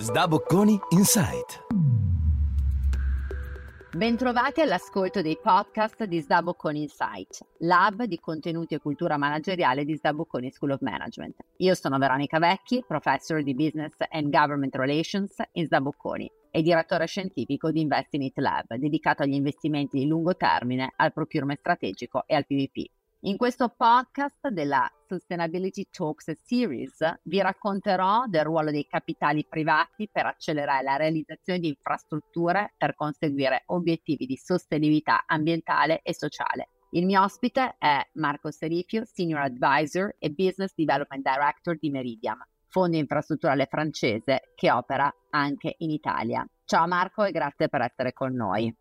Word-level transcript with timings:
Sdabocconi 0.00 0.78
Insight. 0.90 1.66
Bentrovati 3.96 4.60
all'ascolto 4.60 5.22
dei 5.22 5.36
podcast 5.42 6.04
di 6.04 6.20
Sdabocconi 6.20 6.82
Insight, 6.82 7.40
lab 7.58 8.04
di 8.04 8.20
contenuti 8.20 8.74
e 8.74 8.78
cultura 8.78 9.16
manageriale 9.16 9.84
di 9.84 9.96
Sdabocconi 9.96 10.52
School 10.52 10.70
of 10.70 10.82
Management. 10.82 11.38
Io 11.56 11.74
sono 11.74 11.98
Veronica 11.98 12.38
Vecchi, 12.38 12.84
professor 12.86 13.42
di 13.42 13.56
Business 13.56 13.96
and 14.10 14.30
Government 14.30 14.76
Relations 14.76 15.34
in 15.54 15.66
Sdabocconi 15.66 16.30
e 16.52 16.62
direttore 16.62 17.06
scientifico 17.06 17.72
di 17.72 17.80
Invest 17.80 18.14
in 18.14 18.22
It 18.22 18.38
Lab, 18.38 18.76
dedicato 18.76 19.24
agli 19.24 19.34
investimenti 19.34 19.98
di 19.98 20.06
lungo 20.06 20.36
termine, 20.36 20.92
al 20.94 21.12
procurement 21.12 21.58
strategico 21.58 22.22
e 22.24 22.36
al 22.36 22.46
PVP. 22.46 22.88
In 23.22 23.36
questo 23.36 23.74
podcast 23.76 24.46
della 24.46 24.88
Sustainability 25.08 25.88
Talks 25.90 26.38
Series 26.44 26.98
vi 27.24 27.40
racconterò 27.40 28.26
del 28.28 28.44
ruolo 28.44 28.70
dei 28.70 28.86
capitali 28.86 29.44
privati 29.44 30.08
per 30.08 30.26
accelerare 30.26 30.84
la 30.84 30.94
realizzazione 30.94 31.58
di 31.58 31.66
infrastrutture 31.66 32.74
per 32.78 32.94
conseguire 32.94 33.64
obiettivi 33.66 34.24
di 34.24 34.36
sostenibilità 34.36 35.24
ambientale 35.26 36.00
e 36.02 36.14
sociale. 36.14 36.68
Il 36.90 37.06
mio 37.06 37.20
ospite 37.24 37.74
è 37.76 38.00
Marco 38.12 38.52
Serifio, 38.52 39.04
Senior 39.04 39.40
Advisor 39.40 40.14
e 40.20 40.30
Business 40.30 40.72
Development 40.76 41.28
Director 41.28 41.76
di 41.76 41.90
Meridiam, 41.90 42.38
fondo 42.68 42.98
infrastrutturale 42.98 43.66
francese 43.68 44.52
che 44.54 44.70
opera 44.70 45.12
anche 45.30 45.74
in 45.78 45.90
Italia. 45.90 46.48
Ciao 46.64 46.86
Marco 46.86 47.24
e 47.24 47.32
grazie 47.32 47.68
per 47.68 47.80
essere 47.80 48.12
con 48.12 48.32
noi. 48.32 48.72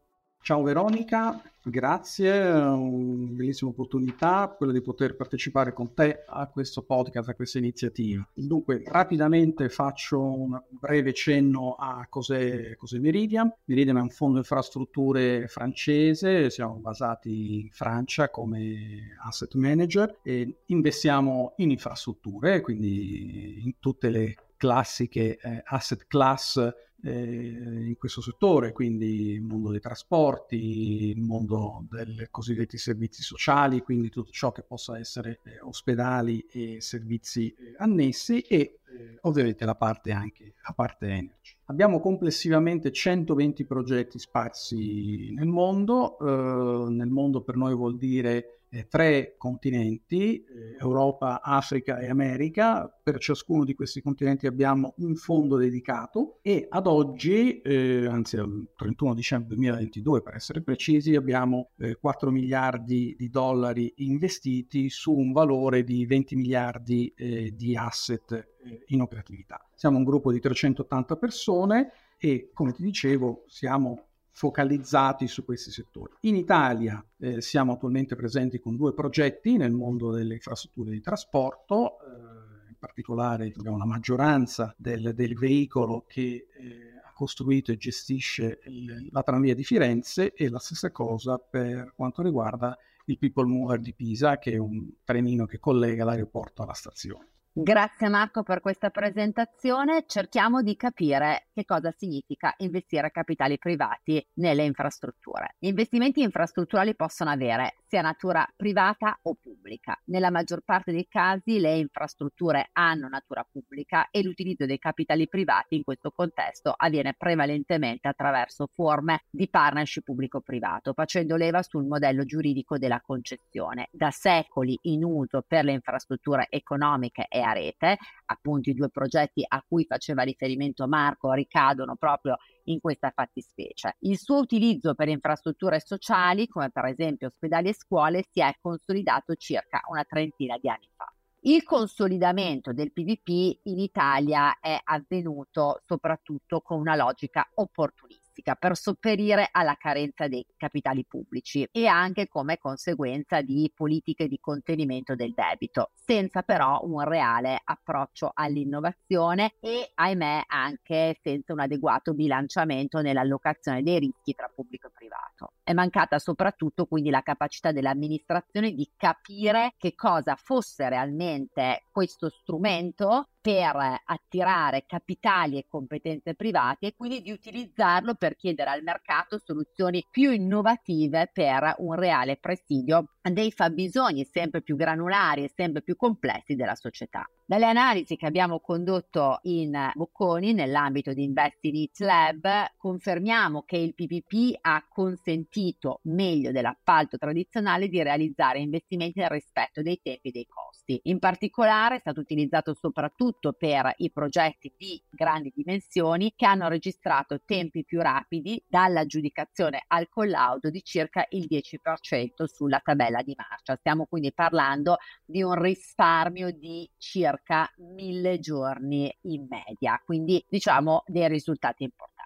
Ciao 0.47 0.63
Veronica, 0.63 1.41
grazie, 1.61 2.39
una 2.39 3.31
bellissima 3.31 3.71
opportunità 3.71 4.55
quella 4.55 4.71
di 4.71 4.79
poter 4.79 5.17
partecipare 5.17 5.73
con 5.73 5.93
te 5.93 6.23
a 6.25 6.47
questo 6.47 6.83
podcast, 6.83 7.27
a 7.27 7.33
questa 7.33 7.57
iniziativa. 7.57 8.25
Dunque, 8.33 8.81
rapidamente 8.85 9.67
faccio 9.67 10.21
un 10.21 10.57
breve 10.69 11.11
cenno 11.11 11.75
a 11.77 12.07
cos'è, 12.09 12.77
cos'è 12.77 12.97
Meridian. 12.97 13.53
Meridian 13.65 13.97
è 13.97 13.99
un 13.99 14.09
fondo 14.09 14.37
infrastrutture 14.37 15.49
francese, 15.49 16.49
siamo 16.49 16.75
basati 16.75 17.63
in 17.63 17.69
Francia 17.71 18.29
come 18.29 19.17
asset 19.25 19.53
manager 19.55 20.19
e 20.23 20.59
investiamo 20.67 21.55
in 21.57 21.71
infrastrutture, 21.71 22.61
quindi 22.61 23.65
in 23.65 23.73
tutte 23.79 24.09
le 24.09 24.35
classiche 24.55 25.37
eh, 25.37 25.61
asset 25.65 26.07
class 26.07 26.73
in 27.03 27.95
questo 27.97 28.21
settore, 28.21 28.71
quindi 28.71 29.31
il 29.31 29.41
mondo 29.41 29.69
dei 29.69 29.79
trasporti, 29.79 31.09
il 31.11 31.21
mondo 31.21 31.85
dei 31.89 32.27
cosiddetti 32.31 32.77
servizi 32.77 33.21
sociali, 33.21 33.81
quindi 33.81 34.09
tutto 34.09 34.31
ciò 34.31 34.51
che 34.51 34.63
possa 34.63 34.97
essere 34.97 35.39
eh, 35.43 35.59
ospedali 35.61 36.45
e 36.49 36.81
servizi 36.81 37.53
eh, 37.53 37.75
annessi 37.77 38.41
e 38.41 38.79
eh, 38.89 39.17
ovviamente 39.21 39.65
la 39.65 39.75
parte 39.75 40.11
anche 40.11 40.55
la 40.65 40.73
parte 40.73 41.07
energy. 41.07 41.55
Abbiamo 41.65 41.99
complessivamente 41.99 42.91
120 42.91 43.65
progetti 43.65 44.17
sparsi 44.19 45.33
nel 45.33 45.47
mondo, 45.47 46.17
eh, 46.19 46.89
nel 46.89 47.09
mondo 47.09 47.41
per 47.41 47.55
noi 47.55 47.75
vuol 47.75 47.97
dire 47.97 48.56
eh, 48.69 48.87
tre 48.87 49.35
continenti, 49.37 50.43
eh, 50.43 50.77
Europa, 50.79 51.41
Africa 51.41 51.99
e 51.99 52.09
America. 52.09 52.89
Per 53.01 53.17
ciascuno 53.19 53.63
di 53.63 53.73
questi 53.73 54.01
continenti 54.01 54.47
abbiamo 54.47 54.93
un 54.97 55.15
fondo 55.15 55.57
dedicato 55.57 56.39
e 56.41 56.65
ad 56.69 56.87
oggi, 56.87 57.61
eh, 57.61 58.07
anzi 58.07 58.37
al 58.37 58.69
31 58.75 59.13
dicembre 59.13 59.55
2022 59.55 60.21
per 60.21 60.35
essere 60.35 60.61
precisi, 60.61 61.15
abbiamo 61.15 61.71
4 61.99 62.29
eh, 62.29 62.31
miliardi 62.31 63.15
di 63.17 63.29
dollari 63.29 63.93
investiti 63.97 64.89
su 64.89 65.13
un 65.13 65.31
valore 65.31 65.83
di 65.83 66.05
20 66.05 66.35
miliardi 66.35 67.13
eh, 67.15 67.53
di 67.55 67.75
asset 67.75 68.31
eh, 68.31 68.83
in 68.87 69.01
operatività. 69.01 69.61
Siamo 69.73 69.97
un 69.97 70.03
gruppo 70.03 70.31
di 70.31 70.39
380 70.39 71.15
persone 71.15 71.91
e 72.17 72.49
come 72.53 72.73
ti 72.73 72.81
dicevo 72.81 73.43
siamo 73.47 74.07
focalizzati 74.37 75.27
su 75.27 75.43
questi 75.43 75.71
settori. 75.71 76.13
In 76.21 76.35
Italia 76.35 77.03
eh, 77.17 77.41
siamo 77.41 77.73
attualmente 77.73 78.15
presenti 78.15 78.59
con 78.59 78.75
due 78.75 78.93
progetti 78.93 79.57
nel 79.57 79.71
mondo 79.71 80.11
delle 80.11 80.35
infrastrutture 80.35 80.91
di 80.91 81.01
trasporto, 81.01 81.97
eh, 82.01 82.69
in 82.69 82.75
particolare 82.77 83.51
abbiamo 83.57 83.79
la 83.79 83.87
maggioranza 83.87 84.75
del, 84.77 85.15
del 85.15 85.35
veicolo 85.35 86.05
che 86.07 86.45
eh, 86.55 87.01
ha 87.03 87.11
costruito 87.13 87.71
e 87.71 87.77
gestisce 87.77 88.59
il, 88.65 89.07
la 89.09 89.23
tranvia 89.23 89.55
di 89.55 89.63
Firenze 89.63 90.31
e 90.33 90.49
la 90.49 90.59
stessa 90.59 90.91
cosa 90.91 91.39
per 91.39 91.93
quanto 91.95 92.21
riguarda 92.21 92.77
il 93.05 93.17
People 93.17 93.47
Mover 93.47 93.79
di 93.79 93.95
Pisa, 93.95 94.37
che 94.37 94.51
è 94.51 94.57
un 94.57 94.87
trenino 95.03 95.47
che 95.47 95.57
collega 95.57 96.05
l'aeroporto 96.05 96.61
alla 96.61 96.73
stazione. 96.73 97.36
Grazie 97.59 98.07
Marco 98.07 98.43
per 98.43 98.61
questa 98.61 98.91
presentazione. 98.91 100.03
Cerchiamo 100.05 100.61
di 100.61 100.75
capire 100.75 101.47
che 101.55 101.65
cosa 101.65 101.91
significa 101.97 102.53
investire 102.57 103.09
capitali 103.09 103.57
privati 103.57 104.23
nelle 104.35 104.63
infrastrutture. 104.63 105.55
Gli 105.57 105.65
investimenti 105.65 106.21
infrastrutturali 106.21 106.95
possono 106.95 107.31
avere 107.31 107.77
sia 107.87 108.01
natura 108.01 108.47
privata 108.55 109.17
o 109.23 109.33
pubblica. 109.41 109.99
Nella 110.05 110.29
maggior 110.29 110.61
parte 110.63 110.91
dei 110.91 111.07
casi 111.09 111.59
le 111.59 111.77
infrastrutture 111.77 112.69
hanno 112.73 113.07
natura 113.07 113.43
pubblica 113.49 114.09
e 114.11 114.21
l'utilizzo 114.21 114.67
dei 114.67 114.77
capitali 114.77 115.27
privati 115.27 115.77
in 115.77 115.83
questo 115.83 116.11
contesto 116.11 116.71
avviene 116.77 117.15
prevalentemente 117.17 118.07
attraverso 118.07 118.69
forme 118.71 119.23
di 119.31 119.49
partnership 119.49 120.03
pubblico-privato, 120.03 120.93
facendo 120.93 121.35
leva 121.35 121.63
sul 121.63 121.85
modello 121.85 122.23
giuridico 122.23 122.77
della 122.77 123.01
concessione, 123.01 123.87
da 123.91 124.11
secoli 124.11 124.77
in 124.83 125.03
uso 125.03 125.43
per 125.47 125.63
le 125.63 125.71
infrastrutture 125.71 126.45
economiche 126.51 127.25
e 127.27 127.45
a 127.47 127.53
rete, 127.53 127.97
appunto 128.25 128.69
i 128.69 128.73
due 128.73 128.89
progetti 128.89 129.43
a 129.47 129.63
cui 129.67 129.85
faceva 129.85 130.23
riferimento 130.23 130.87
Marco 130.87 131.31
ricadono 131.33 131.95
proprio 131.95 132.37
in 132.65 132.79
questa 132.79 133.11
fattispecie. 133.13 133.95
Il 133.99 134.17
suo 134.17 134.39
utilizzo 134.39 134.93
per 134.93 135.07
infrastrutture 135.07 135.79
sociali, 135.79 136.47
come 136.47 136.69
per 136.69 136.85
esempio 136.85 137.27
ospedali 137.27 137.69
e 137.69 137.73
scuole, 137.73 138.25
si 138.31 138.41
è 138.41 138.55
consolidato 138.61 139.35
circa 139.35 139.81
una 139.89 140.03
trentina 140.03 140.57
di 140.57 140.69
anni 140.69 140.89
fa. 140.95 141.11
Il 141.41 141.63
consolidamento 141.63 142.73
del 142.73 142.91
PVP 142.91 143.59
in 143.63 143.79
Italia 143.79 144.59
è 144.59 144.77
avvenuto 144.83 145.81
soprattutto 145.85 146.61
con 146.61 146.79
una 146.79 146.95
logica 146.95 147.47
opportunista 147.55 148.26
drastica 148.37 148.55
per 148.55 148.75
sopperire 148.77 149.49
alla 149.51 149.75
carenza 149.75 150.27
dei 150.27 150.45
capitali 150.55 151.05
pubblici 151.05 151.67
e 151.71 151.87
anche 151.87 152.27
come 152.27 152.57
conseguenza 152.57 153.41
di 153.41 153.71
politiche 153.73 154.27
di 154.27 154.39
contenimento 154.39 155.15
del 155.15 155.33
debito, 155.33 155.91
senza 155.93 156.43
però 156.43 156.81
un 156.83 157.01
reale 157.03 157.59
approccio 157.63 158.31
all'innovazione 158.33 159.53
e 159.59 159.91
ahimè 159.93 160.43
anche 160.47 161.19
senza 161.21 161.53
un 161.53 161.59
adeguato 161.59 162.13
bilanciamento 162.13 163.01
nell'allocazione 163.01 163.83
dei 163.83 163.99
rischi 163.99 164.33
tra 164.33 164.51
pubblico 164.53 164.87
e 164.87 164.91
privato. 164.93 165.53
È 165.63 165.73
mancata 165.73 166.19
soprattutto 166.19 166.85
quindi 166.85 167.09
la 167.09 167.21
capacità 167.21 167.71
dell'amministrazione 167.71 168.71
di 168.71 168.89
capire 168.95 169.73
che 169.77 169.95
cosa 169.95 170.35
fosse 170.35 170.87
realmente 170.89 171.83
questo 171.91 172.29
strumento 172.29 173.29
per 173.41 174.01
attirare 174.05 174.85
capitali 174.85 175.57
e 175.57 175.65
competenze 175.67 176.35
private 176.35 176.87
e 176.87 176.95
quindi 176.95 177.21
di 177.21 177.31
utilizzarlo 177.31 178.15
per 178.15 178.35
chiedere 178.35 178.69
al 178.71 178.83
mercato 178.83 179.37
soluzioni 179.39 180.05
più 180.09 180.31
innovative 180.31 181.29
per 181.31 181.75
un 181.79 181.93
reale 181.95 182.37
presidio 182.37 183.16
dei 183.29 183.51
fabbisogni 183.51 184.25
sempre 184.25 184.61
più 184.61 184.75
granulari 184.75 185.43
e 185.43 185.51
sempre 185.53 185.81
più 185.81 185.95
complessi 185.95 186.55
della 186.55 186.75
società. 186.75 187.25
Dalle 187.49 187.65
analisi 187.65 188.17
che 188.17 188.25
abbiamo 188.25 188.59
condotto 188.59 189.39
in 189.43 189.91
Bocconi 189.93 190.51
nell'ambito 190.51 191.13
di 191.13 191.23
Investinit 191.23 191.97
Lab 191.99 192.45
confermiamo 192.75 193.63
che 193.63 193.77
il 193.77 193.93
PPP 193.93 194.57
ha 194.59 194.85
consentito 194.89 196.01
meglio 196.03 196.51
dell'appalto 196.51 197.17
tradizionale 197.17 197.87
di 197.87 198.03
realizzare 198.03 198.59
investimenti 198.59 199.19
nel 199.19 199.29
rispetto 199.29 199.81
dei 199.81 199.97
tempi 200.03 200.27
e 200.27 200.31
dei 200.31 200.45
costi. 200.45 200.99
In 201.03 201.19
particolare 201.19 201.95
è 201.95 201.99
stato 201.99 202.19
utilizzato 202.19 202.73
soprattutto 202.73 203.53
per 203.53 203.93
i 203.95 204.11
progetti 204.11 204.73
di 204.77 205.01
grandi 205.09 205.53
dimensioni 205.55 206.33
che 206.35 206.45
hanno 206.45 206.67
registrato 206.67 207.41
tempi 207.45 207.85
più 207.85 208.01
rapidi 208.01 208.61
dall'aggiudicazione 208.67 209.85
al 209.87 210.09
collaudo 210.09 210.69
di 210.69 210.83
circa 210.83 211.25
il 211.29 211.47
10% 211.49 212.43
sulla 212.43 212.81
tabella 212.83 213.16
di 213.21 213.33
marcia. 213.35 213.75
Stiamo 213.75 214.05
quindi 214.05 214.33
parlando 214.33 214.97
di 215.25 215.41
un 215.43 215.53
risparmio 215.59 216.51
di 216.51 216.89
circa 216.97 217.69
mille 217.77 218.39
giorni 218.39 219.15
in 219.23 219.47
media, 219.49 220.01
quindi 220.03 220.43
diciamo 220.47 221.03
dei 221.05 221.27
risultati 221.27 221.83
importanti. 221.83 222.16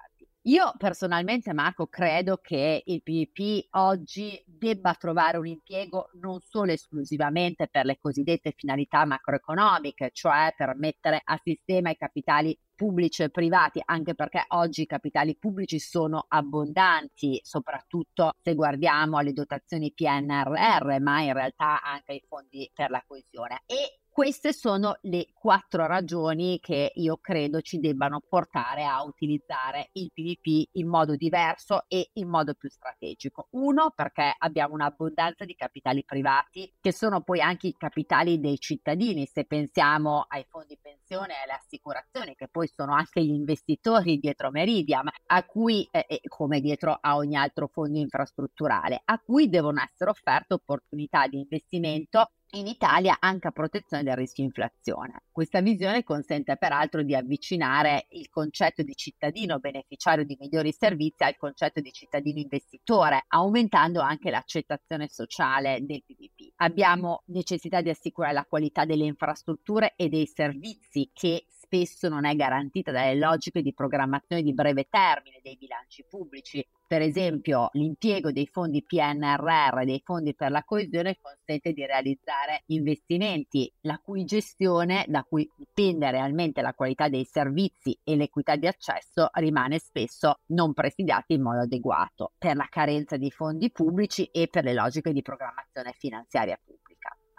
Io 0.45 0.73
personalmente, 0.75 1.53
Marco, 1.53 1.85
credo 1.85 2.37
che 2.37 2.81
il 2.83 3.03
PVP 3.03 3.67
oggi 3.75 4.43
debba 4.47 4.95
trovare 4.95 5.37
un 5.37 5.45
impiego 5.45 6.09
non 6.13 6.39
solo 6.41 6.71
esclusivamente 6.71 7.67
per 7.67 7.85
le 7.85 7.99
cosiddette 7.99 8.51
finalità 8.57 9.05
macroeconomiche, 9.05 10.09
cioè 10.11 10.51
per 10.57 10.73
mettere 10.77 11.21
a 11.23 11.39
sistema 11.43 11.91
i 11.91 11.95
capitali 11.95 12.57
pubblici 12.73 13.21
e 13.21 13.29
privati, 13.29 13.83
anche 13.85 14.15
perché 14.15 14.43
oggi 14.47 14.81
i 14.81 14.87
capitali 14.87 15.37
pubblici 15.37 15.77
sono 15.77 16.25
abbondanti, 16.27 17.39
soprattutto 17.43 18.31
se 18.41 18.55
guardiamo 18.55 19.17
alle 19.17 19.33
dotazioni 19.33 19.93
PNRR, 19.93 20.99
ma 21.01 21.21
in 21.21 21.33
realtà 21.33 21.83
anche 21.83 22.13
ai 22.13 22.23
fondi 22.27 22.67
per 22.73 22.89
la 22.89 23.03
coesione. 23.05 23.61
E 23.67 24.00
Queste 24.13 24.51
sono 24.51 24.97
le 25.03 25.27
quattro 25.33 25.87
ragioni 25.87 26.59
che 26.59 26.91
io 26.95 27.15
credo 27.21 27.61
ci 27.61 27.79
debbano 27.79 28.19
portare 28.27 28.83
a 28.83 29.01
utilizzare 29.05 29.87
il 29.93 30.11
PVP 30.13 30.71
in 30.73 30.89
modo 30.89 31.15
diverso 31.15 31.85
e 31.87 32.09
in 32.15 32.27
modo 32.27 32.53
più 32.53 32.69
strategico. 32.69 33.47
Uno, 33.51 33.93
perché 33.95 34.35
abbiamo 34.37 34.73
un'abbondanza 34.73 35.45
di 35.45 35.55
capitali 35.55 36.03
privati 36.03 36.69
che 36.81 36.91
sono 36.91 37.21
poi 37.21 37.39
anche 37.39 37.67
i 37.67 37.75
capitali 37.77 38.41
dei 38.41 38.59
cittadini, 38.59 39.25
se 39.27 39.45
pensiamo 39.45 40.25
ai 40.27 40.45
fondi 40.49 40.77
pensione 40.79 41.35
e 41.35 41.43
alle 41.43 41.53
assicurazioni, 41.53 42.35
che 42.35 42.49
poi 42.49 42.67
sono 42.67 42.93
anche 42.93 43.23
gli 43.23 43.31
investitori 43.31 44.19
dietro 44.19 44.51
Meridiam, 44.51 45.09
a 45.27 45.43
cui, 45.45 45.87
eh, 45.89 46.19
come 46.27 46.59
dietro 46.59 46.97
a 46.99 47.15
ogni 47.15 47.37
altro 47.37 47.67
fondo 47.67 47.97
infrastrutturale, 47.97 49.01
a 49.05 49.17
cui 49.19 49.47
devono 49.47 49.81
essere 49.81 50.09
offerte 50.09 50.55
opportunità 50.55 51.27
di 51.27 51.37
investimento 51.37 52.31
in 52.51 52.67
Italia 52.67 53.17
anche 53.19 53.47
a 53.47 53.51
protezione 53.51 54.03
del 54.03 54.15
rischio 54.15 54.43
inflazione. 54.43 55.23
Questa 55.31 55.61
visione 55.61 56.03
consente 56.03 56.57
peraltro 56.57 57.03
di 57.03 57.15
avvicinare 57.15 58.07
il 58.09 58.29
concetto 58.29 58.83
di 58.83 58.95
cittadino 58.95 59.59
beneficiario 59.59 60.25
di 60.25 60.35
migliori 60.39 60.71
servizi 60.71 61.23
al 61.23 61.37
concetto 61.37 61.79
di 61.79 61.91
cittadino 61.91 62.39
investitore, 62.39 63.23
aumentando 63.27 64.01
anche 64.01 64.29
l'accettazione 64.29 65.07
sociale 65.07 65.79
del 65.81 66.03
PPP. 66.03 66.53
Abbiamo 66.57 67.23
necessità 67.27 67.81
di 67.81 67.89
assicurare 67.89 68.33
la 68.33 68.45
qualità 68.45 68.85
delle 68.85 69.05
infrastrutture 69.05 69.93
e 69.95 70.09
dei 70.09 70.27
servizi 70.27 71.09
che 71.13 71.45
spesso 71.47 72.09
non 72.09 72.25
è 72.25 72.35
garantita 72.35 72.91
dalle 72.91 73.15
logiche 73.15 73.61
di 73.61 73.73
programmazione 73.73 74.41
di 74.41 74.53
breve 74.53 74.87
termine 74.89 75.39
dei 75.41 75.55
bilanci 75.55 76.03
pubblici. 76.07 76.65
Per 76.91 77.01
esempio, 77.01 77.69
l'impiego 77.71 78.33
dei 78.33 78.47
fondi 78.47 78.83
PNRR 78.83 79.85
dei 79.85 80.01
fondi 80.03 80.35
per 80.35 80.51
la 80.51 80.61
coesione 80.65 81.17
consente 81.21 81.71
di 81.71 81.85
realizzare 81.85 82.63
investimenti 82.65 83.71
la 83.83 83.97
cui 84.03 84.25
gestione, 84.25 85.05
da 85.07 85.23
cui 85.23 85.49
dipende 85.55 86.11
realmente 86.11 86.61
la 86.61 86.73
qualità 86.73 87.07
dei 87.07 87.23
servizi 87.23 87.97
e 88.03 88.17
l'equità 88.17 88.57
di 88.57 88.67
accesso, 88.67 89.29
rimane 89.35 89.79
spesso 89.79 90.39
non 90.47 90.73
presidiata 90.73 91.31
in 91.33 91.43
modo 91.43 91.61
adeguato 91.61 92.33
per 92.37 92.57
la 92.57 92.67
carenza 92.69 93.15
di 93.15 93.31
fondi 93.31 93.71
pubblici 93.71 94.25
e 94.25 94.49
per 94.49 94.65
le 94.65 94.73
logiche 94.73 95.13
di 95.13 95.21
programmazione 95.21 95.93
finanziaria 95.97 96.59
pubblica. 96.61 96.90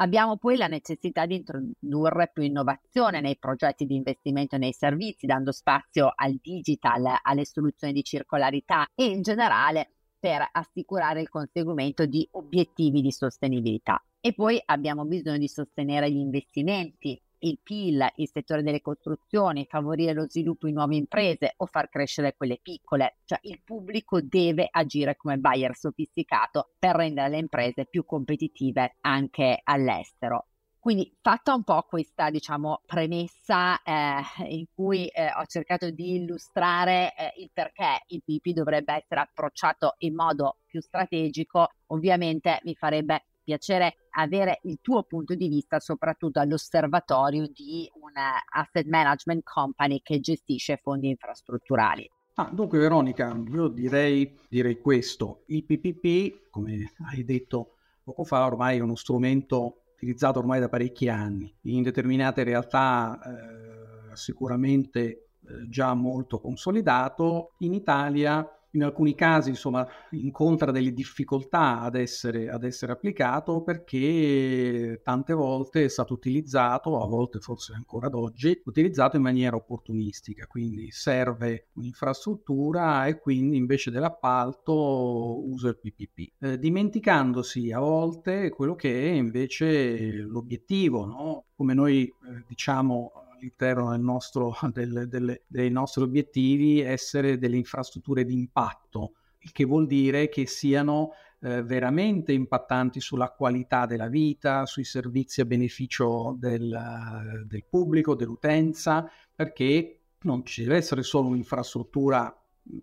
Abbiamo 0.03 0.37
poi 0.37 0.57
la 0.57 0.67
necessità 0.67 1.27
di 1.27 1.37
introdurre 1.37 2.29
più 2.33 2.43
innovazione 2.43 3.21
nei 3.21 3.39
progetti 3.39 3.87
di 3.87 3.95
investimento 3.95 4.57
e 4.57 4.59
nei 4.59 4.73
servizi, 4.73 5.27
dando 5.27 5.53
spazio 5.53 6.11
al 6.13 6.41
digital, 6.43 7.19
alle 7.23 7.45
soluzioni 7.45 7.93
di 7.93 8.03
circolarità 8.03 8.85
e 8.97 9.05
in 9.05 9.23
generale 9.23 9.93
per 10.19 10.45
assicurare 10.51 11.21
il 11.21 11.29
conseguimento 11.29 12.05
di 12.05 12.27
obiettivi 12.33 13.01
di 13.01 13.13
sostenibilità. 13.13 14.05
E 14.19 14.35
poi 14.35 14.61
abbiamo 14.65 15.05
bisogno 15.05 15.39
di 15.39 15.47
sostenere 15.47 16.11
gli 16.11 16.17
investimenti 16.17 17.21
il 17.43 17.59
PIL, 17.63 18.07
il 18.17 18.29
settore 18.29 18.63
delle 18.63 18.81
costruzioni, 18.81 19.67
favorire 19.69 20.13
lo 20.13 20.29
sviluppo 20.29 20.67
in 20.67 20.75
nuove 20.75 20.97
imprese 20.97 21.55
o 21.57 21.67
far 21.67 21.89
crescere 21.89 22.35
quelle 22.37 22.59
piccole. 22.61 23.19
Cioè 23.25 23.39
il 23.43 23.61
pubblico 23.65 24.21
deve 24.21 24.69
agire 24.71 25.17
come 25.17 25.39
buyer 25.39 25.75
sofisticato 25.77 26.73
per 26.79 26.97
rendere 26.97 27.29
le 27.29 27.39
imprese 27.39 27.87
più 27.87 28.05
competitive 28.05 28.97
anche 29.01 29.61
all'estero. 29.63 30.47
Quindi 30.83 31.17
fatta 31.21 31.55
un 31.55 31.63
po' 31.63 31.83
questa 31.83 32.29
diciamo, 32.29 32.81
premessa 32.85 33.81
eh, 33.85 34.21
in 34.49 34.67
cui 34.75 35.07
eh, 35.07 35.27
ho 35.27 35.47
cercato 35.47 35.91
di 35.91 36.17
illustrare 36.17 37.15
eh, 37.17 37.41
il 37.41 37.51
perché 37.53 38.03
il 38.09 38.21
PP 38.25 38.49
dovrebbe 38.49 38.95
essere 38.95 39.21
approcciato 39.21 39.95
in 39.99 40.17
modo 40.17 40.57
più 40.67 40.81
strategico, 40.81 41.69
ovviamente 41.87 42.59
mi 42.65 42.75
farebbe 42.75 43.27
piacere 43.43 43.97
avere 44.11 44.61
il 44.63 44.79
tuo 44.81 45.03
punto 45.05 45.35
di 45.35 45.49
vista 45.49 45.81
soprattutto 45.81 46.41
all'osservatorio 46.41 47.47
di 47.47 47.91
una 48.01 48.43
asset 48.51 48.87
management 48.87 49.43
company 49.45 50.01
che 50.03 50.21
gestisce 50.21 50.79
fondi 50.83 51.09
infrastrutturali. 51.09 52.11
Ah, 52.35 52.51
dunque 52.51 52.79
Veronica, 52.79 53.39
io 53.51 53.69
direi, 53.69 54.39
direi 54.49 54.81
questo, 54.81 55.43
il 55.47 55.65
PPP, 55.65 56.49
come 56.51 56.93
hai 57.11 57.25
detto 57.25 57.77
poco 58.03 58.25
fa, 58.25 58.47
ormai 58.47 58.79
è 58.79 58.81
uno 58.81 58.97
strumento 58.97 59.83
utilizzato 59.95 60.39
ormai 60.39 60.59
da 60.59 60.69
parecchi 60.69 61.09
anni, 61.09 61.55
in 61.63 61.83
determinate 61.83 62.43
realtà 62.43 63.21
eh, 63.23 64.17
sicuramente 64.17 65.01
eh, 65.01 65.69
già 65.69 65.95
molto 65.95 66.41
consolidato, 66.41 67.53
in 67.59 67.75
Italia 67.75 68.49
in 68.73 68.85
alcuni 68.85 69.15
casi 69.15 69.51
insomma, 69.51 69.87
incontra 70.11 70.71
delle 70.71 70.93
difficoltà 70.93 71.81
ad 71.81 71.95
essere, 71.95 72.49
ad 72.49 72.65
essere, 72.65 72.93
applicato 72.93 73.63
perché 73.63 75.01
tante 75.03 75.33
volte 75.33 75.85
è 75.85 75.89
stato 75.89 76.15
utilizzato, 76.15 77.03
a 77.03 77.07
volte 77.07 77.39
forse 77.41 77.73
ancora 77.75 78.07
ad 78.07 78.15
oggi, 78.15 78.61
utilizzato 78.65 79.17
in 79.17 79.23
maniera 79.23 79.57
opportunistica, 79.57 80.47
quindi 80.47 80.91
serve 80.91 81.69
un'infrastruttura 81.75 83.07
e 83.07 83.19
quindi 83.19 83.57
invece 83.57 83.91
dell'appalto 83.91 85.43
uso 85.49 85.69
il 85.69 85.79
PPP, 85.79 86.33
eh, 86.41 86.59
dimenticandosi 86.59 87.73
a 87.73 87.79
volte 87.79 88.51
quello 88.51 88.75
che 88.75 89.11
è 89.11 89.13
invece 89.13 90.13
l'obiettivo, 90.13 91.05
no? 91.05 91.45
come 91.55 91.75
noi 91.75 92.05
eh, 92.05 92.45
diciamo 92.47 93.13
all'interno 93.43 93.91
del 93.91 94.01
nostro, 94.01 94.57
del, 94.73 95.09
del, 95.09 95.43
dei 95.47 95.71
nostri 95.71 96.03
obiettivi 96.03 96.81
essere 96.81 97.39
delle 97.39 97.57
infrastrutture 97.57 98.25
di 98.25 98.35
impatto, 98.35 99.15
il 99.41 99.53
che 99.53 99.65
vuol 99.65 99.87
dire 99.87 100.29
che 100.29 100.47
siano 100.47 101.11
eh, 101.41 101.63
veramente 101.63 102.33
impattanti 102.33 103.01
sulla 103.01 103.31
qualità 103.31 103.87
della 103.87 104.09
vita, 104.09 104.65
sui 104.67 104.85
servizi 104.85 105.41
a 105.41 105.45
beneficio 105.45 106.37
del, 106.39 107.45
del 107.47 107.65
pubblico, 107.69 108.15
dell'utenza, 108.15 109.11
perché 109.35 109.99
non 110.23 110.45
ci 110.47 110.63
deve 110.63 110.77
essere 110.77 111.03
solo 111.03 111.29
un'infrastruttura, 111.29 112.33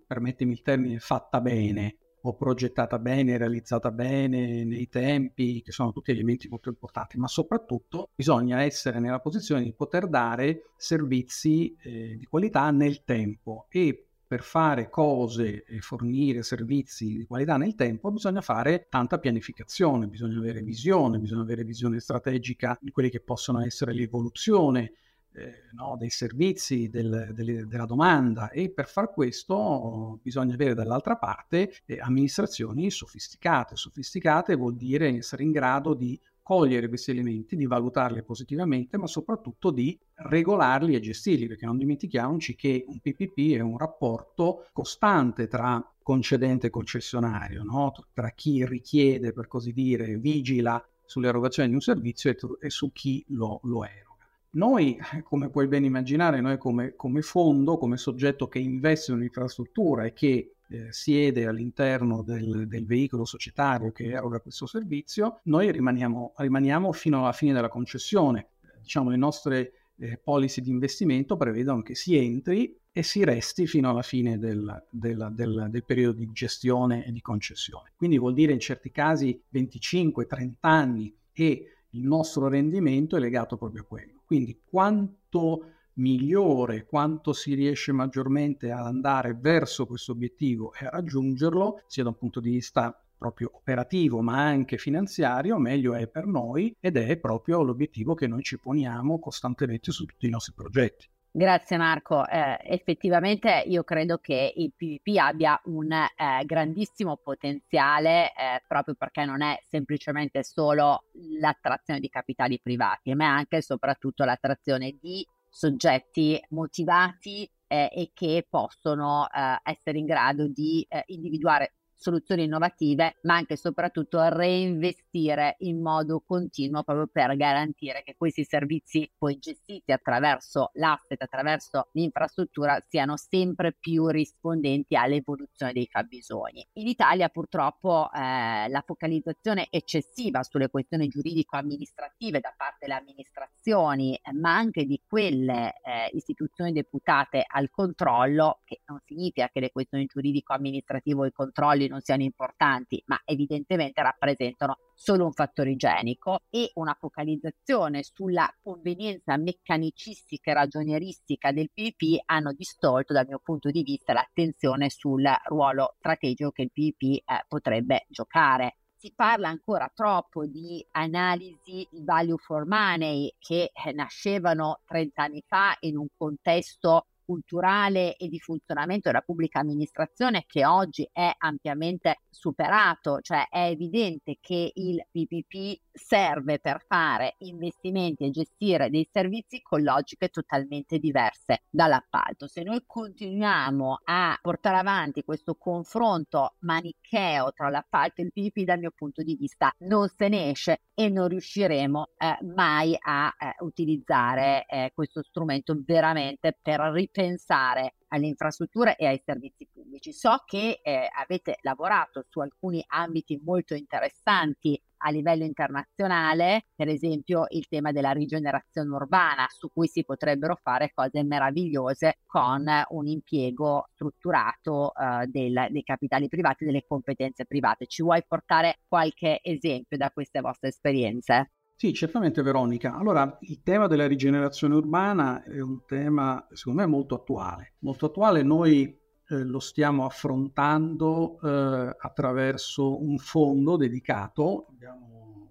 permettimi 0.05 0.51
il 0.51 0.61
termine, 0.61 0.99
fatta 0.99 1.39
bene, 1.39 1.95
o 2.21 2.35
progettata 2.35 2.99
bene, 2.99 3.37
realizzata 3.37 3.91
bene 3.91 4.63
nei 4.63 4.89
tempi, 4.89 5.61
che 5.61 5.71
sono 5.71 5.91
tutti 5.91 6.11
elementi 6.11 6.47
molto 6.47 6.69
importanti, 6.69 7.17
ma 7.17 7.27
soprattutto 7.27 8.09
bisogna 8.15 8.61
essere 8.61 8.99
nella 8.99 9.19
posizione 9.19 9.63
di 9.63 9.73
poter 9.73 10.07
dare 10.07 10.71
servizi 10.75 11.75
eh, 11.81 12.15
di 12.17 12.25
qualità 12.25 12.71
nel 12.71 13.03
tempo. 13.03 13.67
E 13.69 14.05
per 14.29 14.43
fare 14.43 14.91
cose 14.91 15.63
e 15.63 15.79
fornire 15.79 16.43
servizi 16.43 17.17
di 17.17 17.25
qualità 17.25 17.57
nel 17.57 17.73
tempo 17.73 18.11
bisogna 18.11 18.41
fare 18.41 18.85
tanta 18.87 19.17
pianificazione, 19.17 20.05
bisogna 20.05 20.37
avere 20.37 20.61
visione, 20.61 21.17
bisogna 21.17 21.41
avere 21.41 21.63
visione 21.63 21.99
strategica 21.99 22.77
di 22.79 22.91
quelle 22.91 23.09
che 23.09 23.21
possono 23.21 23.65
essere 23.65 23.91
l'evoluzione 23.91 24.93
eh, 25.33 25.63
no, 25.73 25.95
dei 25.97 26.09
servizi, 26.09 26.89
del, 26.89 27.31
del, 27.33 27.67
della 27.67 27.85
domanda 27.85 28.49
e 28.49 28.69
per 28.69 28.87
far 28.87 29.11
questo 29.11 30.19
bisogna 30.21 30.53
avere 30.53 30.73
dall'altra 30.73 31.15
parte 31.17 31.73
eh, 31.85 31.99
amministrazioni 31.99 32.89
sofisticate. 32.89 33.75
Sofisticate 33.75 34.55
vuol 34.55 34.75
dire 34.75 35.15
essere 35.17 35.43
in 35.43 35.51
grado 35.51 35.93
di 35.93 36.19
cogliere 36.49 36.87
questi 36.87 37.11
elementi, 37.11 37.55
di 37.55 37.67
valutarli 37.67 38.23
positivamente, 38.23 38.97
ma 38.97 39.05
soprattutto 39.05 39.69
di 39.69 39.95
regolarli 40.15 40.95
e 40.95 40.99
gestirli, 40.99 41.45
perché 41.45 41.67
non 41.67 41.77
dimentichiamoci 41.77 42.55
che 42.55 42.85
un 42.87 42.99
PPP 42.99 43.55
è 43.55 43.59
un 43.59 43.77
rapporto 43.77 44.65
costante 44.73 45.47
tra 45.47 45.79
concedente 46.01 46.67
e 46.67 46.69
concessionario, 46.71 47.61
no? 47.61 47.93
tra 48.13 48.31
chi 48.31 48.65
richiede, 48.65 49.31
per 49.31 49.47
così 49.47 49.73
dire, 49.73 50.17
vigila 50.17 50.83
sull'erogazione 51.05 51.69
di 51.69 51.75
un 51.75 51.81
servizio 51.81 52.31
e, 52.31 52.37
e 52.61 52.69
su 52.71 52.91
chi 52.91 53.23
lo, 53.27 53.59
lo 53.65 53.85
eroga. 53.85 54.08
Noi, 54.51 54.97
come 55.23 55.49
puoi 55.49 55.67
ben 55.67 55.83
immaginare, 55.83 56.41
noi 56.41 56.57
come, 56.57 56.95
come 56.95 57.21
fondo, 57.21 57.77
come 57.77 57.97
soggetto 57.97 58.47
che 58.47 58.59
investe 58.59 59.11
in 59.11 59.17
un'infrastruttura 59.17 60.05
e 60.05 60.13
che 60.13 60.53
eh, 60.71 60.91
siede 60.91 61.45
all'interno 61.47 62.21
del, 62.21 62.67
del, 62.67 62.85
veicolo 62.85 63.25
societario 63.25 63.91
che 63.91 64.05
eroga 64.05 64.39
questo 64.39 64.65
servizio, 64.65 65.41
noi 65.43 65.71
rimaniamo, 65.71 66.33
rimaniamo 66.37 66.91
fino 66.91 67.19
alla 67.19 67.31
fine 67.31 67.53
della 67.53 67.69
concessione. 67.69 68.49
Diciamo, 68.81 69.09
le 69.09 69.17
nostre 69.17 69.73
eh, 69.97 70.17
policy 70.17 70.61
di 70.61 70.69
investimento 70.69 71.37
prevedono 71.37 71.81
che 71.81 71.95
si 71.95 72.15
entri 72.15 72.77
e 72.91 73.03
si 73.03 73.23
resti 73.23 73.67
fino 73.67 73.89
alla 73.89 74.01
fine 74.01 74.37
del, 74.37 74.85
del, 74.89 75.31
del, 75.33 75.67
del, 75.69 75.85
periodo 75.85 76.17
di 76.17 76.29
gestione 76.31 77.05
e 77.05 77.11
di 77.11 77.21
concessione. 77.21 77.93
Quindi 77.95 78.17
vuol 78.17 78.33
dire 78.33 78.53
in 78.53 78.59
certi 78.59 78.91
casi 78.91 79.41
25-30 79.53 80.53
anni 80.61 81.15
e 81.31 81.65
il 81.91 82.05
nostro 82.05 82.47
rendimento 82.47 83.15
è 83.15 83.19
legato 83.19 83.57
proprio 83.57 83.81
a 83.81 83.85
quello. 83.85 84.18
Quindi 84.29 84.61
quanto 84.63 85.71
migliore, 85.93 86.85
quanto 86.85 87.33
si 87.33 87.55
riesce 87.55 87.91
maggiormente 87.91 88.69
ad 88.69 88.85
andare 88.85 89.33
verso 89.33 89.87
questo 89.87 90.11
obiettivo 90.11 90.71
e 90.79 90.85
a 90.85 90.91
raggiungerlo, 90.91 91.81
sia 91.87 92.03
da 92.03 92.09
un 92.09 92.15
punto 92.19 92.39
di 92.39 92.51
vista 92.51 92.95
proprio 93.17 93.49
operativo 93.51 94.21
ma 94.21 94.37
anche 94.37 94.77
finanziario, 94.77 95.57
meglio 95.57 95.95
è 95.95 96.07
per 96.07 96.27
noi 96.27 96.75
ed 96.79 96.97
è 96.97 97.17
proprio 97.17 97.63
l'obiettivo 97.63 98.13
che 98.13 98.27
noi 98.27 98.43
ci 98.43 98.59
poniamo 98.59 99.17
costantemente 99.17 99.91
su 99.91 100.05
tutti 100.05 100.27
i 100.27 100.29
nostri 100.29 100.53
progetti. 100.53 101.09
Grazie 101.31 101.77
Marco, 101.77 102.27
eh, 102.27 102.57
effettivamente 102.63 103.63
io 103.67 103.83
credo 103.83 104.17
che 104.17 104.51
il 104.55 104.73
PVP 104.75 105.15
abbia 105.19 105.61
un 105.65 105.91
eh, 105.91 106.09
grandissimo 106.43 107.17
potenziale 107.17 108.29
eh, 108.29 108.63
proprio 108.67 108.95
perché 108.95 109.25
non 109.25 109.43
è 109.43 109.61
semplicemente 109.67 110.43
solo 110.43 111.03
l'attrazione 111.39 111.99
di 111.99 112.09
capitali 112.09 112.59
privati, 112.59 113.13
ma 113.13 113.25
è 113.25 113.27
anche 113.27 113.57
e 113.57 113.61
soprattutto 113.61 114.23
l'attrazione 114.23 114.97
di 114.99 115.23
soggetti 115.47 116.41
motivati 116.49 117.47
eh, 117.67 117.89
e 117.93 118.09
che 118.15 118.47
possono 118.49 119.27
eh, 119.29 119.59
essere 119.63 119.99
in 119.99 120.05
grado 120.05 120.47
di 120.47 120.83
eh, 120.89 121.03
individuare 121.07 121.73
soluzioni 121.99 122.43
innovative, 122.43 123.17
ma 123.23 123.35
anche 123.35 123.53
e 123.53 123.57
soprattutto 123.57 124.25
reinvestire 124.29 125.55
in 125.59 125.81
modo 125.81 126.23
continuo 126.25 126.83
proprio 126.83 127.07
per 127.11 127.35
garantire 127.35 128.03
che 128.03 128.15
questi 128.17 128.45
servizi 128.45 129.11
poi 129.17 129.37
gestiti 129.37 129.91
attraverso 129.91 130.71
l'asset, 130.75 131.21
attraverso 131.21 131.89
l'infrastruttura, 131.93 132.81
siano 132.87 133.17
sempre 133.17 133.73
più 133.77 134.07
rispondenti 134.07 134.95
all'evoluzione 134.95 135.73
dei 135.73 135.87
fabbisogni. 135.91 136.65
In 136.73 136.87
Italia 136.87 137.27
purtroppo 137.27 138.09
eh, 138.11 138.69
la 138.69 138.83
focalizzazione 138.85 139.67
eccessiva 139.69 140.41
sulle 140.43 140.69
questioni 140.69 141.07
giuridico-amministrative 141.07 142.39
da 142.39 142.53
parte 142.55 142.77
delle 142.81 142.99
amministrazioni, 142.99 144.15
eh, 144.15 144.33
ma 144.33 144.55
anche 144.55 144.85
di 144.85 145.01
quelle 145.05 145.73
eh, 145.83 146.09
istituzioni 146.13 146.71
deputate 146.71 147.43
al 147.45 147.69
controllo, 147.69 148.61
che 148.63 148.81
non 148.85 149.01
significa 149.05 149.49
che 149.49 149.59
le 149.59 149.71
questioni 149.71 150.05
giuridico-amministrative 150.05 151.19
o 151.19 151.25
i 151.25 151.33
controlli 151.33 151.87
non 151.89 152.01
siano 152.01 152.23
importanti, 152.23 153.03
ma 153.07 153.19
evidentemente 153.25 154.01
rappresentano 154.01 154.77
solo 154.93 155.25
un 155.25 155.33
fattore 155.33 155.71
igienico 155.71 156.39
e 156.49 156.71
una 156.75 156.95
focalizzazione 156.97 158.03
sulla 158.03 158.49
convenienza 158.61 159.35
meccanicistica 159.37 160.51
e 160.51 160.53
ragionieristica 160.53 161.51
del 161.51 161.71
PVP 161.73 162.21
hanno 162.25 162.53
distolto 162.53 163.13
dal 163.13 163.25
mio 163.27 163.39
punto 163.43 163.69
di 163.69 163.83
vista 163.83 164.13
l'attenzione 164.13 164.89
sul 164.89 165.25
ruolo 165.45 165.95
strategico 165.97 166.51
che 166.51 166.63
il 166.63 166.71
PVP 166.71 167.03
eh, 167.25 167.45
potrebbe 167.47 168.05
giocare. 168.09 168.75
Si 168.95 169.13
parla 169.15 169.47
ancora 169.47 169.89
troppo 169.93 170.45
di 170.45 170.85
analisi 170.91 171.87
value 172.03 172.35
for 172.37 172.65
money 172.65 173.33
che 173.39 173.71
eh, 173.73 173.93
nascevano 173.93 174.81
30 174.85 175.23
anni 175.23 175.43
fa 175.47 175.75
in 175.81 175.95
un 175.95 176.07
contesto 176.17 177.05
culturale 177.29 178.15
e 178.15 178.27
di 178.27 178.39
funzionamento 178.39 179.09
della 179.09 179.21
pubblica 179.21 179.59
amministrazione 179.59 180.45
che 180.47 180.65
oggi 180.65 181.07
è 181.11 181.31
ampiamente 181.37 182.21
superato, 182.27 183.19
cioè 183.21 183.47
è 183.49 183.67
evidente 183.67 184.37
che 184.41 184.71
il 184.73 185.05
PPP 185.11 185.79
serve 185.91 186.57
per 186.57 186.83
fare 186.87 187.35
investimenti 187.39 188.23
e 188.23 188.31
gestire 188.31 188.89
dei 188.89 189.07
servizi 189.11 189.61
con 189.61 189.83
logiche 189.83 190.29
totalmente 190.29 190.97
diverse 190.97 191.65
dall'appalto. 191.69 192.47
Se 192.47 192.63
noi 192.63 192.81
continuiamo 192.87 193.99
a 194.05 194.35
portare 194.41 194.77
avanti 194.77 195.23
questo 195.23 195.53
confronto 195.53 196.55
manicheo 196.61 197.51
tra 197.53 197.69
l'appalto 197.69 198.21
e 198.21 198.23
il 198.23 198.31
PPP, 198.33 198.63
dal 198.63 198.79
mio 198.79 198.91
punto 198.95 199.21
di 199.21 199.35
vista 199.35 199.71
non 199.79 200.07
se 200.07 200.29
ne 200.29 200.49
esce 200.49 200.81
e 200.95 201.09
non 201.09 201.27
riusciremo 201.27 202.09
eh, 202.17 202.37
mai 202.55 202.97
a 202.99 203.31
eh, 203.37 203.55
utilizzare 203.59 204.65
eh, 204.65 204.91
questo 204.95 205.21
strumento 205.21 205.79
veramente 205.85 206.57
per 206.59 206.79
ripetere 206.91 207.18
pensare 207.19 207.95
alle 208.09 208.27
infrastrutture 208.27 208.95
e 208.95 209.05
ai 209.05 209.21
servizi 209.25 209.67
pubblici. 209.69 210.13
So 210.13 210.41
che 210.45 210.79
eh, 210.81 211.09
avete 211.13 211.57
lavorato 211.63 212.23
su 212.29 212.39
alcuni 212.39 212.81
ambiti 212.87 213.37
molto 213.43 213.75
interessanti 213.75 214.81
a 215.01 215.09
livello 215.09 215.43
internazionale, 215.43 216.67
per 216.75 216.87
esempio 216.87 217.45
il 217.49 217.67
tema 217.67 217.91
della 217.91 218.11
rigenerazione 218.11 218.89
urbana, 218.89 219.47
su 219.49 219.69
cui 219.69 219.87
si 219.87 220.05
potrebbero 220.05 220.57
fare 220.61 220.91
cose 220.93 221.23
meravigliose 221.23 222.19
con 222.25 222.65
un 222.89 223.07
impiego 223.07 223.89
strutturato 223.93 224.93
eh, 224.93 225.27
del, 225.27 225.67
dei 225.69 225.83
capitali 225.83 226.29
privati, 226.29 226.63
delle 226.63 226.85
competenze 226.87 227.45
private. 227.45 227.85
Ci 227.85 228.01
vuoi 228.01 228.23
portare 228.25 228.79
qualche 228.87 229.39
esempio 229.41 229.97
da 229.97 230.09
queste 230.09 230.39
vostre 230.39 230.69
esperienze? 230.69 231.51
Sì, 231.81 231.93
certamente 231.93 232.41
Veronica. 232.41 232.93
Allora, 232.93 233.37
il 233.43 233.61
tema 233.63 233.87
della 233.87 234.05
rigenerazione 234.05 234.75
urbana 234.75 235.41
è 235.43 235.61
un 235.61 235.85
tema, 235.85 236.45
secondo 236.51 236.81
me, 236.81 236.85
molto 236.85 237.15
attuale. 237.15 237.75
Molto 237.79 238.07
attuale, 238.07 238.43
noi 238.43 238.83
eh, 238.83 239.43
lo 239.45 239.59
stiamo 239.59 240.03
affrontando 240.03 241.39
eh, 241.41 241.95
attraverso 241.97 243.01
un 243.01 243.17
fondo 243.17 243.77
dedicato, 243.77 244.65
abbiamo, 244.71 245.47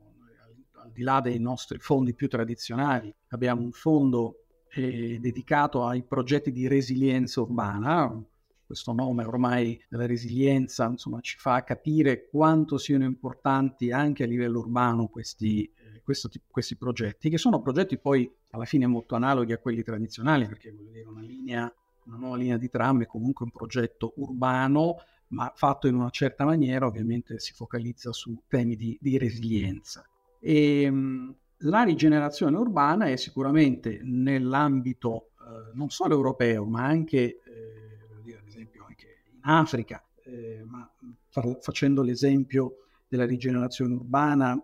al 0.75 0.92
di 0.92 1.02
là 1.02 1.23
dei 1.23 1.38
nostri 1.38 1.78
fondi 1.78 2.12
più 2.14 2.28
tradizionali, 2.28 3.11
abbiamo 3.28 3.62
un 3.62 3.73
fondo 3.73 4.42
eh, 4.75 5.16
dedicato 5.18 5.87
ai 5.87 6.02
progetti 6.02 6.52
di 6.52 6.68
resilienza 6.68 7.40
urbana, 7.40 8.23
questo 8.68 8.92
nome 8.92 9.25
ormai 9.25 9.82
della 9.88 10.04
resilienza 10.04 10.85
insomma, 10.85 11.20
ci 11.23 11.38
fa 11.38 11.64
capire 11.64 12.28
quanto 12.28 12.76
siano 12.76 13.04
importanti 13.04 13.90
anche 13.90 14.25
a 14.25 14.26
livello 14.26 14.58
urbano 14.58 15.06
questi, 15.06 15.73
questo, 16.09 16.31
questi 16.50 16.75
progetti, 16.75 17.29
che 17.29 17.37
sono 17.37 17.61
progetti 17.61 17.99
poi 17.99 18.33
alla 18.53 18.65
fine 18.65 18.87
molto 18.87 19.15
analoghi 19.15 19.53
a 19.53 19.59
quelli 19.59 19.83
tradizionali, 19.83 20.47
perché 20.47 20.73
voglio 20.73 20.91
dire 20.91 21.05
una 21.07 21.21
linea, 21.21 21.75
una 22.05 22.17
nuova 22.17 22.37
linea 22.38 22.57
di 22.57 22.71
tram 22.71 23.03
è 23.03 23.07
comunque 23.07 23.45
un 23.45 23.50
progetto 23.50 24.15
urbano, 24.17 24.97
ma 25.29 25.53
fatto 25.55 25.87
in 25.87 25.97
una 25.97 26.09
certa 26.09 26.47
maniera, 26.47 26.87
ovviamente 26.87 27.38
si 27.38 27.53
focalizza 27.53 28.11
su 28.12 28.41
temi 28.49 28.75
di, 28.75 28.97
di 28.99 29.19
resilienza. 29.19 30.03
E, 30.41 30.83
ehm, 30.85 31.37
la 31.62 31.83
rigenerazione 31.83 32.57
urbana 32.57 33.09
è 33.09 33.17
sicuramente 33.17 34.00
nell'ambito 34.03 35.33
eh, 35.41 35.73
non 35.75 35.91
solo 35.91 36.15
europeo, 36.15 36.65
ma 36.65 36.87
anche, 36.87 37.19
eh, 37.19 38.21
dire, 38.23 38.38
ad 38.38 38.47
esempio, 38.47 38.87
anche 38.87 39.25
in 39.31 39.41
Africa, 39.43 40.03
eh, 40.25 40.65
ma 40.65 40.91
far, 41.29 41.59
facendo 41.61 42.00
l'esempio 42.00 42.87
della 43.09 43.27
rigenerazione 43.27 43.93
urbana 43.93 44.59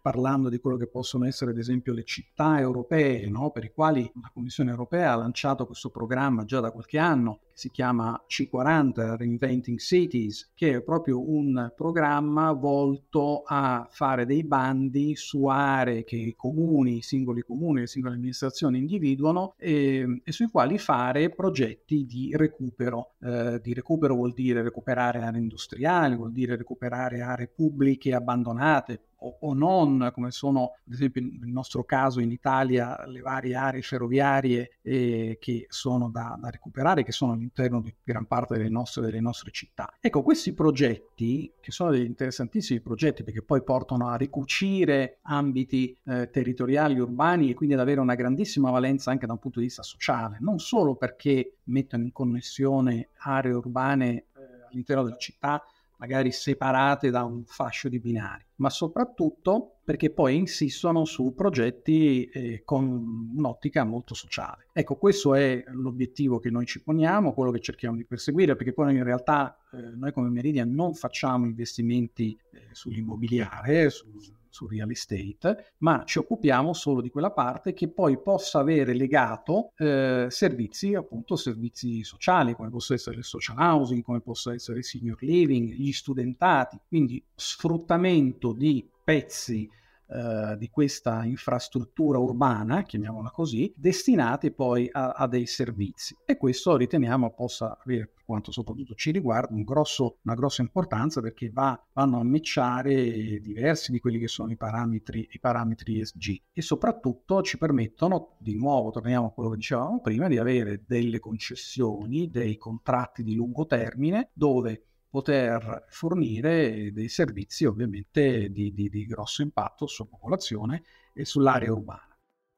parlando 0.00 0.48
di 0.48 0.58
quello 0.58 0.76
che 0.76 0.86
possono 0.86 1.26
essere 1.26 1.50
ad 1.50 1.58
esempio 1.58 1.92
le 1.92 2.04
città 2.04 2.58
europee, 2.58 3.28
no? 3.28 3.50
per 3.50 3.64
i 3.64 3.72
quali 3.72 4.10
la 4.20 4.30
Commissione 4.32 4.70
europea 4.70 5.12
ha 5.12 5.16
lanciato 5.16 5.66
questo 5.66 5.90
programma 5.90 6.44
già 6.44 6.60
da 6.60 6.70
qualche 6.70 6.98
anno, 6.98 7.40
si 7.60 7.70
chiama 7.70 8.18
C40, 8.26 9.16
Reinventing 9.16 9.78
Cities, 9.78 10.52
che 10.54 10.76
è 10.76 10.82
proprio 10.82 11.30
un 11.30 11.70
programma 11.76 12.52
volto 12.52 13.42
a 13.44 13.86
fare 13.90 14.24
dei 14.24 14.44
bandi 14.44 15.14
su 15.14 15.44
aree 15.44 16.04
che 16.04 16.16
i 16.16 16.34
comuni, 16.34 16.96
i 16.96 17.02
singoli 17.02 17.42
comuni, 17.42 17.80
le 17.80 17.86
singole 17.86 18.14
amministrazioni 18.14 18.78
individuano 18.78 19.52
e, 19.58 20.22
e 20.24 20.32
sui 20.32 20.48
quali 20.48 20.78
fare 20.78 21.28
progetti 21.28 22.06
di 22.06 22.30
recupero. 22.34 23.16
Eh, 23.20 23.60
di 23.62 23.74
recupero 23.74 24.14
vuol 24.14 24.32
dire 24.32 24.62
recuperare 24.62 25.20
aree 25.20 25.40
industriali, 25.40 26.16
vuol 26.16 26.32
dire 26.32 26.56
recuperare 26.56 27.20
aree 27.20 27.48
pubbliche 27.54 28.14
abbandonate, 28.14 29.02
o, 29.20 29.52
non, 29.54 30.10
come 30.14 30.30
sono 30.30 30.76
ad 30.86 30.92
esempio 30.92 31.20
nel 31.22 31.50
nostro 31.50 31.84
caso 31.84 32.20
in 32.20 32.30
Italia 32.30 33.04
le 33.06 33.20
varie 33.20 33.54
aree 33.54 33.82
ferroviarie 33.82 34.78
eh, 34.82 35.36
che 35.40 35.66
sono 35.68 36.08
da, 36.10 36.38
da, 36.40 36.48
recuperare, 36.48 37.04
che 37.04 37.12
sono 37.12 37.34
all'interno 37.50 37.80
di 37.80 37.94
gran 38.02 38.26
parte 38.26 38.56
delle 38.56 38.68
nostre, 38.68 39.02
delle 39.02 39.20
nostre 39.20 39.50
città. 39.50 39.92
Ecco, 40.00 40.22
questi 40.22 40.52
progetti, 40.52 41.52
che 41.60 41.72
sono 41.72 41.90
degli 41.90 42.04
interessantissimi 42.04 42.80
progetti 42.80 43.22
perché 43.24 43.42
poi 43.42 43.62
portano 43.62 44.08
a 44.08 44.16
ricucire 44.16 45.18
ambiti 45.22 45.96
eh, 46.06 46.30
territoriali 46.30 46.98
urbani 46.98 47.50
e 47.50 47.54
quindi 47.54 47.74
ad 47.74 47.80
avere 47.80 48.00
una 48.00 48.14
grandissima 48.14 48.70
valenza 48.70 49.10
anche 49.10 49.26
da 49.26 49.32
un 49.32 49.38
punto 49.38 49.58
di 49.58 49.66
vista 49.66 49.82
sociale, 49.82 50.38
non 50.40 50.58
solo 50.58 50.94
perché 50.94 51.56
mettono 51.64 52.04
in 52.04 52.12
connessione 52.12 53.08
aree 53.18 53.52
urbane 53.52 54.14
eh, 54.14 54.24
all'interno 54.70 55.04
della 55.04 55.16
città, 55.16 55.62
magari 56.00 56.32
separate 56.32 57.10
da 57.10 57.24
un 57.24 57.44
fascio 57.44 57.90
di 57.90 58.00
binari, 58.00 58.44
ma 58.56 58.70
soprattutto 58.70 59.80
perché 59.84 60.10
poi 60.10 60.36
insistono 60.36 61.04
su 61.04 61.34
progetti 61.34 62.24
eh, 62.24 62.62
con 62.64 63.32
un'ottica 63.36 63.84
molto 63.84 64.14
sociale. 64.14 64.68
Ecco, 64.72 64.96
questo 64.96 65.34
è 65.34 65.62
l'obiettivo 65.66 66.38
che 66.38 66.50
noi 66.50 66.64
ci 66.64 66.82
poniamo, 66.82 67.34
quello 67.34 67.50
che 67.50 67.60
cerchiamo 67.60 67.96
di 67.96 68.06
perseguire, 68.06 68.56
perché 68.56 68.72
poi 68.72 68.96
in 68.96 69.04
realtà 69.04 69.58
eh, 69.72 69.76
noi 69.96 70.12
come 70.12 70.30
Meridian 70.30 70.72
non 70.72 70.94
facciamo 70.94 71.44
investimenti 71.44 72.36
eh, 72.52 72.68
sull'immobiliare, 72.70 73.90
su, 73.90 74.06
su 74.50 74.66
real 74.66 74.90
estate, 74.90 75.74
ma 75.78 76.02
ci 76.04 76.18
occupiamo 76.18 76.72
solo 76.72 77.00
di 77.00 77.08
quella 77.08 77.30
parte 77.30 77.72
che 77.72 77.88
poi 77.88 78.20
possa 78.20 78.58
avere 78.58 78.92
legato 78.92 79.72
eh, 79.76 80.26
servizi, 80.28 80.94
appunto 80.94 81.36
servizi 81.36 82.04
sociali, 82.04 82.54
come 82.54 82.68
possa 82.68 82.94
essere 82.94 83.18
il 83.18 83.24
social 83.24 83.56
housing, 83.58 84.02
come 84.02 84.20
possa 84.20 84.52
essere 84.52 84.78
il 84.78 84.84
senior 84.84 85.16
living, 85.22 85.72
gli 85.72 85.92
studentati, 85.92 86.78
quindi 86.86 87.22
sfruttamento 87.34 88.52
di 88.52 88.86
pezzi 89.02 89.68
eh, 90.12 90.56
di 90.56 90.68
questa 90.70 91.24
infrastruttura 91.24 92.18
urbana, 92.18 92.82
chiamiamola 92.82 93.30
così, 93.30 93.72
destinati 93.76 94.50
poi 94.50 94.88
a, 94.90 95.10
a, 95.10 95.28
dei 95.28 95.46
servizi. 95.46 96.16
E 96.24 96.36
questo 96.36 96.76
riteniamo 96.76 97.32
possa 97.32 97.78
avere, 97.80 98.10
per 98.12 98.24
quanto 98.24 98.50
soprattutto 98.50 98.94
ci 98.94 99.12
riguarda, 99.12 99.54
un 99.54 99.62
grosso, 99.62 100.18
una 100.24 100.34
grossa 100.34 100.62
importanza 100.62 101.20
perché 101.20 101.50
va, 101.50 101.80
vanno 101.92 102.18
a 102.18 102.24
matchare 102.24 103.38
diversi 103.38 103.92
di 103.92 104.00
quelli 104.00 104.18
che 104.18 104.26
sono 104.26 104.50
i 104.50 104.56
parametri, 104.56 105.28
i 105.30 105.38
parametri 105.38 106.00
ESG 106.00 106.40
e 106.52 106.60
soprattutto 106.60 107.42
ci 107.42 107.56
permettono, 107.56 108.36
di 108.38 108.56
nuovo 108.56 108.90
torniamo 108.90 109.28
a 109.28 109.32
quello 109.32 109.50
che 109.50 109.56
dicevamo 109.56 110.00
prima, 110.00 110.26
di 110.26 110.38
avere 110.38 110.82
delle 110.86 111.20
concessioni, 111.20 112.28
dei 112.28 112.56
contratti 112.56 113.22
di 113.22 113.34
lungo 113.34 113.64
termine 113.66 114.30
dove 114.32 114.86
poter 115.10 115.86
fornire 115.88 116.92
dei 116.92 117.08
servizi 117.08 117.64
ovviamente 117.64 118.48
di, 118.50 118.72
di, 118.72 118.88
di 118.88 119.06
grosso 119.06 119.42
impatto 119.42 119.86
sulla 119.86 120.08
popolazione 120.08 120.84
e 121.12 121.24
sull'area 121.24 121.72
urbana. 121.72 122.08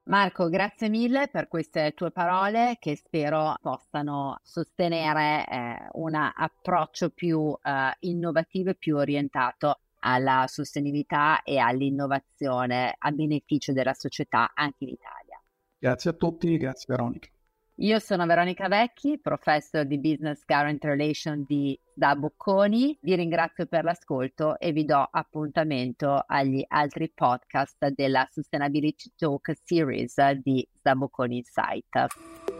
Marco, 0.04 0.48
grazie 0.48 0.88
mille 0.88 1.28
per 1.28 1.46
queste 1.46 1.92
tue 1.94 2.10
parole 2.10 2.76
che 2.80 2.96
spero 2.96 3.54
possano 3.60 4.40
sostenere 4.42 5.46
eh, 5.46 5.88
un 5.92 6.14
approccio 6.14 7.10
più 7.10 7.56
eh, 7.62 7.96
innovativo 8.00 8.70
e 8.70 8.74
più 8.74 8.96
orientato 8.96 9.78
alla 10.00 10.46
sostenibilità 10.48 11.42
e 11.42 11.58
all'innovazione 11.58 12.96
a 12.98 13.10
beneficio 13.12 13.72
della 13.72 13.94
società 13.94 14.50
anche 14.54 14.84
in 14.84 14.90
Italia. 14.90 15.40
Grazie 15.78 16.10
a 16.10 16.14
tutti, 16.14 16.56
grazie 16.56 16.86
Veronica. 16.88 17.28
Io 17.76 17.98
sono 17.98 18.26
Veronica 18.26 18.68
Vecchi, 18.68 19.18
professor 19.18 19.86
di 19.86 19.98
Business 19.98 20.44
Current 20.44 20.84
Relation 20.84 21.42
di 21.46 21.78
da 21.94 22.14
Bocconi. 22.14 22.98
Vi 23.00 23.16
ringrazio 23.16 23.64
per 23.64 23.82
l'ascolto 23.82 24.58
e 24.58 24.72
vi 24.72 24.84
do 24.84 25.08
appuntamento 25.10 26.22
agli 26.26 26.62
altri 26.68 27.10
podcast 27.12 27.88
della 27.88 28.28
Sustainability 28.30 29.12
Talk 29.16 29.54
Series 29.64 30.14
di 30.42 30.66
da 30.82 30.94
Bocconi 30.94 31.38
Insight. 31.38 32.51